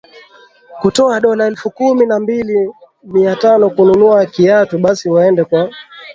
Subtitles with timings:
[0.81, 5.71] kutoa dola elfu kumi na mbili mia tano kununua kiatu basi waende kwa